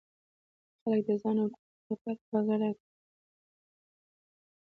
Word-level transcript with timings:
خلک 0.81 1.01
د 1.07 1.09
ځان 1.21 1.37
او 1.41 1.47
ټولنې 1.55 1.83
لپاره 1.89 2.19
په 2.29 2.37
ګډه 2.47 2.69
کار 2.73 2.75
کوي. 2.79 2.91